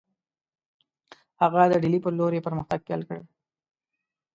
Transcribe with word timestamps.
هغه 1.41 1.61
د 1.71 1.73
ډهلي 1.81 1.99
پر 2.03 2.11
لور 2.19 2.31
یې 2.35 2.45
پرمختګ 2.47 2.79
پیل 2.87 3.01
کړی. 3.09 3.23